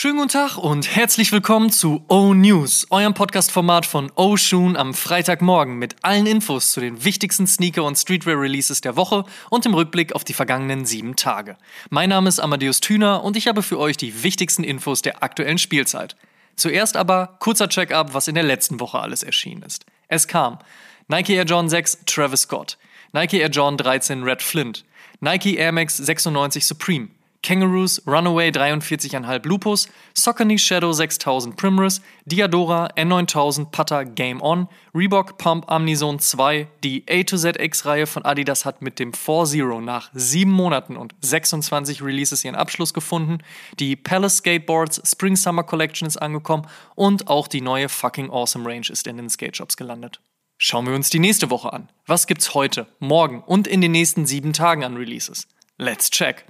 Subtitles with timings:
[0.00, 4.94] Schönen guten Tag und herzlich willkommen zu O News, eurem Podcast-Format von O Shoon am
[4.94, 10.14] Freitagmorgen mit allen Infos zu den wichtigsten Sneaker- und Streetwear-Releases der Woche und im Rückblick
[10.14, 11.58] auf die vergangenen sieben Tage.
[11.90, 15.58] Mein Name ist Amadeus Thüner und ich habe für euch die wichtigsten Infos der aktuellen
[15.58, 16.16] Spielzeit.
[16.56, 19.84] Zuerst aber kurzer Check-up, was in der letzten Woche alles erschienen ist.
[20.08, 20.60] Es kam
[21.08, 22.78] Nike Air Jordan 6 Travis Scott,
[23.12, 24.86] Nike Air Jordan 13 Red Flint,
[25.20, 27.10] Nike Air Max 96 Supreme,
[27.42, 35.70] Kangaroos Runaway 43,5 Lupus, Saucony Shadow 6000 Primrose, Diadora N9000 Putter Game On, Reebok Pump
[35.70, 40.96] Amnison 2, die A to ZX-Reihe von Adidas hat mit dem 4-0 nach 7 Monaten
[40.96, 43.38] und 26 Releases ihren Abschluss gefunden,
[43.78, 48.86] die Palace Skateboards Spring Summer Collection ist angekommen und auch die neue fucking Awesome Range
[48.90, 50.20] ist in den Skate Shops gelandet.
[50.58, 51.88] Schauen wir uns die nächste Woche an.
[52.06, 55.48] Was gibt's heute, morgen und in den nächsten sieben Tagen an Releases?
[55.78, 56.44] Let's check!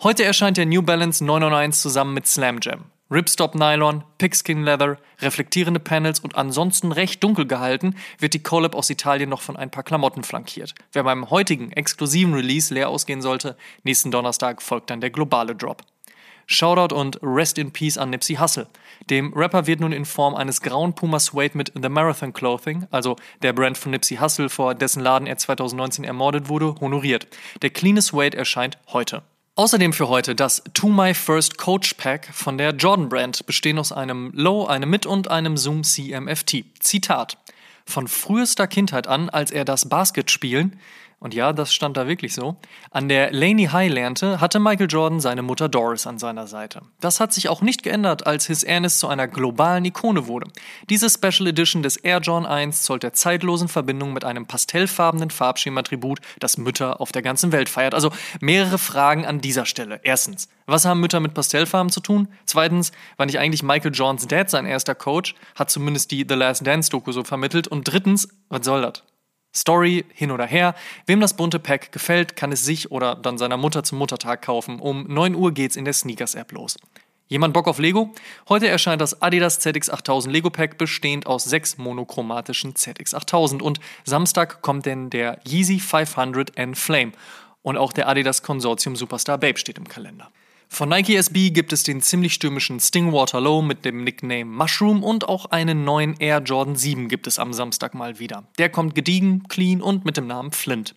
[0.00, 2.84] Heute erscheint der New Balance 991 zusammen mit Slam Jam.
[3.10, 8.90] Ripstop Nylon, Pigskin Leather, reflektierende Panels und ansonsten recht dunkel gehalten, wird die Collab aus
[8.90, 10.76] Italien noch von ein paar Klamotten flankiert.
[10.92, 15.82] Wer beim heutigen exklusiven Release leer ausgehen sollte, nächsten Donnerstag folgt dann der globale Drop.
[16.46, 18.68] Shoutout und Rest in Peace an Nipsey Hussle.
[19.10, 23.16] Dem Rapper wird nun in Form eines grauen Puma Suede mit The Marathon Clothing, also
[23.42, 27.26] der Brand von Nipsey Hussle, vor dessen Laden er 2019 ermordet wurde, honoriert.
[27.62, 29.24] Der cleane Suede erscheint heute.
[29.58, 33.90] Außerdem für heute das To My First Coach Pack von der Jordan Brand, bestehen aus
[33.90, 36.64] einem Low, einem Mid und einem Zoom CMFT.
[36.78, 37.38] Zitat.
[37.84, 40.78] Von frühester Kindheit an, als er das Basketspielen,
[41.20, 42.56] und ja, das stand da wirklich so,
[42.90, 46.82] an der Laney High lernte, hatte Michael Jordan seine Mutter Doris an seiner Seite.
[47.00, 50.50] Das hat sich auch nicht geändert, als His Ernest zu einer globalen Ikone wurde.
[50.88, 56.20] Diese Special Edition des Air Jordan 1 zollt der zeitlosen Verbindung mit einem pastellfarbenen Farbschema-Tribut,
[56.38, 57.94] das Mütter auf der ganzen Welt feiert.
[57.94, 60.00] Also mehrere Fragen an dieser Stelle.
[60.04, 62.28] Erstens, was haben Mütter mit Pastellfarben zu tun?
[62.44, 65.34] Zweitens, war nicht eigentlich Michael Jordans Dad sein erster Coach?
[65.54, 67.66] Hat zumindest die The Last Dance Doku so vermittelt.
[67.66, 69.02] Und drittens, was soll das?
[69.58, 70.74] Story hin oder her.
[71.06, 74.80] Wem das bunte Pack gefällt, kann es sich oder dann seiner Mutter zum Muttertag kaufen.
[74.80, 76.76] Um 9 Uhr geht's in der Sneakers-App los.
[77.30, 78.14] Jemand Bock auf Lego?
[78.48, 84.86] Heute erscheint das Adidas ZX8000 Lego Pack bestehend aus sechs monochromatischen ZX8000 und Samstag kommt
[84.86, 87.12] denn der Yeezy 500 N Flame
[87.60, 90.30] und auch der Adidas Konsortium Superstar Babe steht im Kalender.
[90.70, 95.26] Von Nike SB gibt es den ziemlich stürmischen Stingwater Low mit dem Nickname Mushroom und
[95.28, 98.44] auch einen neuen Air Jordan 7 gibt es am Samstag mal wieder.
[98.58, 100.94] Der kommt gediegen, clean und mit dem Namen Flint.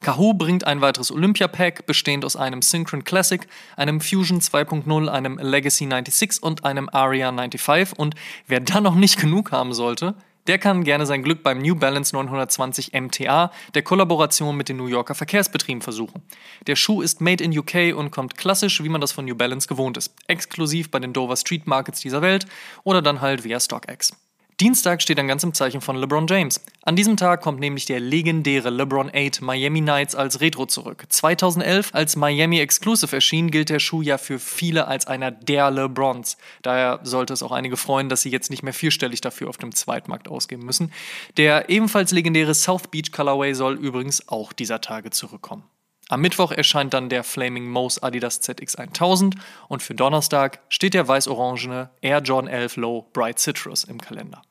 [0.00, 3.46] Kahoo bringt ein weiteres Olympia-Pack, bestehend aus einem Synchron Classic,
[3.76, 7.98] einem Fusion 2.0, einem Legacy 96 und einem Aria 95.
[7.98, 8.14] Und
[8.46, 10.14] wer da noch nicht genug haben sollte,
[10.46, 14.86] der kann gerne sein Glück beim New Balance 920 MTA, der Kollaboration mit den New
[14.86, 16.22] Yorker Verkehrsbetrieben, versuchen.
[16.66, 19.68] Der Schuh ist made in UK und kommt klassisch, wie man das von New Balance
[19.68, 20.14] gewohnt ist.
[20.26, 22.46] Exklusiv bei den Dover Street Markets dieser Welt
[22.82, 24.12] oder dann halt via StockX.
[24.60, 26.60] Dienstag steht dann ganz im Zeichen von LeBron James.
[26.82, 31.06] An diesem Tag kommt nämlich der legendäre LeBron 8 Miami Knights als Retro zurück.
[31.08, 36.36] 2011 als Miami Exclusive erschien, gilt der Schuh ja für viele als einer der LeBrons.
[36.62, 39.74] Daher sollte es auch einige freuen, dass sie jetzt nicht mehr vierstellig dafür auf dem
[39.74, 40.92] Zweitmarkt ausgeben müssen.
[41.36, 45.64] Der ebenfalls legendäre South Beach Colorway soll übrigens auch dieser Tage zurückkommen.
[46.08, 49.36] Am Mittwoch erscheint dann der Flaming Moose Adidas ZX 1000
[49.68, 54.42] und für Donnerstag steht der weiß-orangene Air Jordan 11 Low Bright Citrus im Kalender.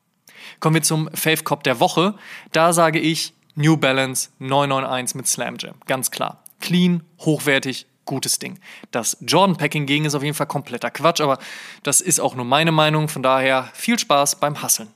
[0.60, 2.14] Kommen wir zum Fave Cop der Woche.
[2.52, 5.76] Da sage ich New Balance 991 mit Slam Jam.
[5.86, 6.42] Ganz klar.
[6.60, 8.58] Clean, hochwertig, gutes Ding.
[8.90, 11.38] Das Jordan Packing gegen ist auf jeden Fall kompletter Quatsch, aber
[11.82, 13.08] das ist auch nur meine Meinung.
[13.08, 14.88] Von daher viel Spaß beim Hasseln.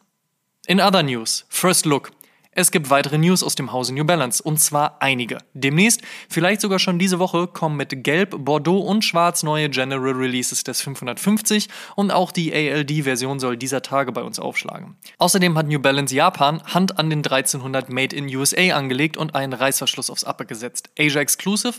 [0.67, 2.11] In other news, First Look.
[2.61, 5.39] Es gibt weitere News aus dem Hause New Balance und zwar einige.
[5.55, 10.65] Demnächst, vielleicht sogar schon diese Woche, kommen mit Gelb, Bordeaux und Schwarz neue General Releases
[10.65, 14.97] des 550 und auch die ALD-Version soll dieser Tage bei uns aufschlagen.
[15.19, 19.53] Außerdem hat New Balance Japan Hand an den 1300 Made in USA angelegt und einen
[19.53, 20.91] Reißverschluss aufs Upper gesetzt.
[20.99, 21.75] Asia Exclusive,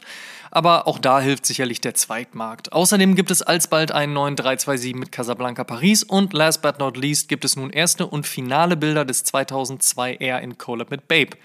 [0.49, 2.71] aber auch da hilft sicherlich der Zweitmarkt.
[2.71, 7.27] Außerdem gibt es alsbald einen neuen 327 mit Casablanca Paris und last but not least
[7.27, 11.35] gibt es nun erste und finale Bilder des 2002 Air in Collab mit Babe.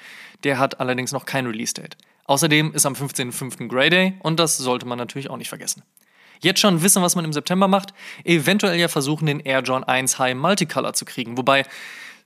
[0.42, 1.96] Der hat allerdings noch kein Release-Date.
[2.26, 3.68] Außerdem ist am 15.05.
[3.68, 5.82] Grey Day und das sollte man natürlich auch nicht vergessen.
[6.40, 7.94] Jetzt schon wissen, was man im September macht?
[8.24, 11.38] Eventuell ja versuchen, den Air John 1 High Multicolor zu kriegen.
[11.38, 11.64] Wobei,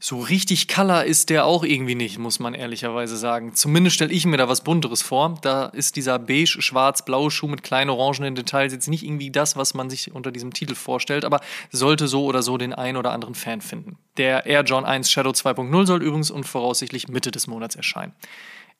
[0.00, 3.54] so richtig Color ist der auch irgendwie nicht, muss man ehrlicherweise sagen.
[3.54, 5.36] Zumindest stelle ich mir da was Bunteres vor.
[5.42, 9.56] Da ist dieser beige, schwarz, blaue Schuh mit kleinen orangenen Details jetzt nicht irgendwie das,
[9.56, 11.40] was man sich unter diesem Titel vorstellt, aber
[11.72, 13.98] sollte so oder so den einen oder anderen Fan finden.
[14.18, 18.12] Der Air John 1 Shadow 2.0 soll übrigens und voraussichtlich Mitte des Monats erscheinen.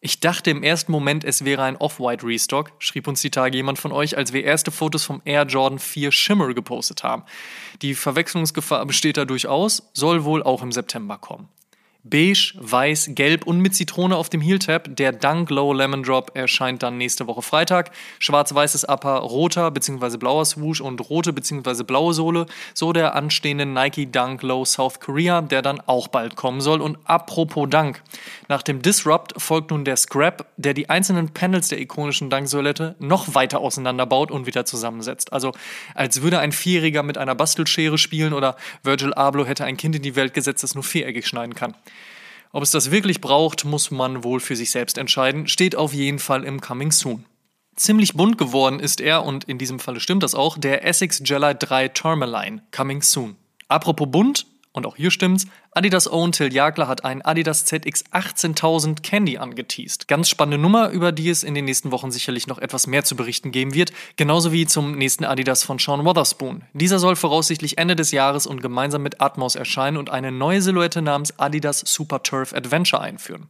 [0.01, 3.81] Ich dachte im ersten Moment, es wäre ein Off-White Restock, schrieb uns die Tage jemand
[3.81, 7.25] von euch, als wir erste Fotos vom Air Jordan 4 Shimmer gepostet haben.
[7.83, 11.49] Die Verwechslungsgefahr besteht da durchaus, soll wohl auch im September kommen.
[12.11, 14.97] Beige, Weiß, Gelb und mit Zitrone auf dem Heel-Tab.
[14.97, 17.91] Der Dunk Low Lemon Drop erscheint dann nächste Woche Freitag.
[18.19, 20.17] Schwarz-weißes Upper, roter bzw.
[20.17, 21.83] blauer Swoosh und rote bzw.
[21.83, 22.47] blaue Sohle.
[22.75, 26.81] So der anstehende Nike Dunk Low South Korea, der dann auch bald kommen soll.
[26.81, 28.03] Und apropos Dunk.
[28.49, 33.35] Nach dem Disrupt folgt nun der Scrap, der die einzelnen Panels der ikonischen Dunk-Silhouette noch
[33.35, 35.33] weiter auseinanderbaut und wieder zusammensetzt.
[35.33, 35.53] Also
[35.95, 40.03] als würde ein Vierjähriger mit einer Bastelschere spielen oder Virgil Abloh hätte ein Kind in
[40.03, 41.75] die Welt gesetzt, das nur viereckig schneiden kann.
[42.53, 46.19] Ob es das wirklich braucht, muss man wohl für sich selbst entscheiden, steht auf jeden
[46.19, 47.25] Fall im Coming Soon.
[47.77, 51.55] Ziemlich bunt geworden ist er, und in diesem Falle stimmt das auch, der Essex Jelly
[51.55, 53.37] 3 Tourmaline, Coming Soon.
[53.69, 59.03] Apropos bunt, und auch hier stimmt's, Adidas Own Till Jagler hat einen Adidas ZX 18000
[59.03, 60.09] Candy angeteased.
[60.09, 63.17] Ganz spannende Nummer, über die es in den nächsten Wochen sicherlich noch etwas mehr zu
[63.17, 66.63] berichten geben wird, genauso wie zum nächsten Adidas von Sean Wotherspoon.
[66.73, 71.03] Dieser soll voraussichtlich Ende des Jahres und gemeinsam mit Atmos erscheinen und eine neue Silhouette
[71.03, 73.47] namens Adidas Super Turf Adventure einführen.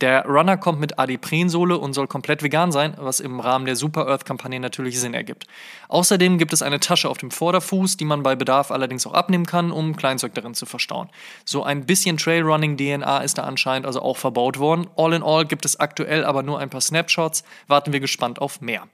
[0.00, 4.08] Der Runner kommt mit Adiprensohle und soll komplett vegan sein, was im Rahmen der Super
[4.08, 5.46] Earth Kampagne natürlich Sinn ergibt.
[5.88, 9.44] Außerdem gibt es eine Tasche auf dem Vorderfuß, die man bei Bedarf allerdings auch abnehmen
[9.44, 11.10] kann, um Kleinzeug darin zu verstauen.
[11.58, 14.86] So ein bisschen Trailrunning-DNA ist da anscheinend also auch verbaut worden.
[14.96, 17.42] All in all gibt es aktuell aber nur ein paar Snapshots.
[17.66, 18.84] Warten wir gespannt auf mehr.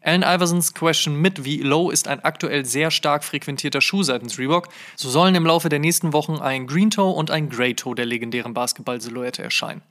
[0.00, 4.68] Allen Iversons Question mit, wie low ist ein aktuell sehr stark frequentierter Schuh seitens Reebok.
[4.94, 8.06] So sollen im Laufe der nächsten Wochen ein Green Toe und ein Grey Toe der
[8.06, 9.82] legendären Basketball-Silhouette erscheinen.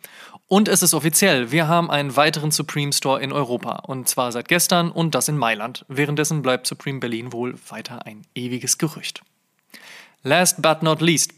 [0.48, 3.84] Und es ist offiziell, wir haben einen weiteren Supreme Store in Europa.
[3.86, 5.84] Und zwar seit gestern und das in Mailand.
[5.90, 9.24] Währenddessen bleibt Supreme Berlin wohl weiter ein ewiges Gerücht.
[10.25, 11.34] Last but not least.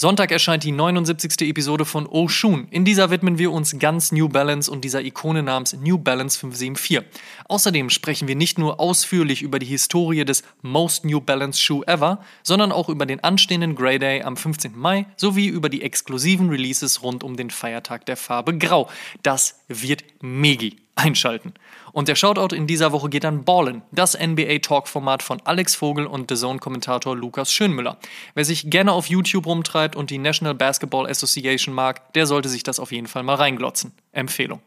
[0.00, 1.42] Sonntag erscheint die 79.
[1.42, 2.68] Episode von Oshun.
[2.70, 7.02] In dieser widmen wir uns ganz New Balance und dieser Ikone namens New Balance 574.
[7.48, 12.24] Außerdem sprechen wir nicht nur ausführlich über die Historie des Most New Balance Shoe Ever,
[12.42, 14.74] sondern auch über den anstehenden Grey Day am 15.
[14.74, 18.88] Mai sowie über die exklusiven Releases rund um den Feiertag der Farbe Grau.
[19.22, 21.54] Das wird megi einschalten.
[21.92, 26.30] Und der Shoutout in dieser Woche geht an Ballin, das NBA-Talk-Format von Alex Vogel und
[26.30, 27.98] The Zone-Kommentator Lukas Schönmüller.
[28.34, 32.62] Wer sich gerne auf YouTube rumtreibt und die National Basketball Association mag, der sollte sich
[32.62, 33.92] das auf jeden Fall mal reinglotzen.
[34.12, 34.60] Empfehlung.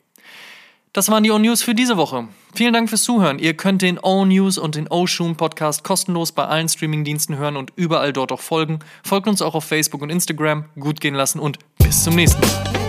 [0.94, 2.28] Das waren die O-News für diese Woche.
[2.54, 3.40] Vielen Dank fürs Zuhören.
[3.40, 8.14] Ihr könnt den O-News und den O-Shoom Podcast kostenlos bei allen Streamingdiensten hören und überall
[8.14, 8.78] dort auch folgen.
[9.04, 10.66] Folgt uns auch auf Facebook und Instagram.
[10.80, 12.83] Gut gehen lassen und bis zum nächsten Mal.